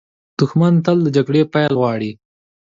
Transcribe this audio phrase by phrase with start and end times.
[0.37, 2.11] دښمن تل د جګړې پیل غواړي